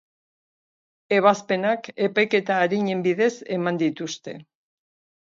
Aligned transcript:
Ebazpenak 1.17 1.89
epaiketa 2.05 2.57
arinen 2.69 3.05
bidez 3.09 3.29
eman 3.59 3.79
dituzte. 3.83 4.35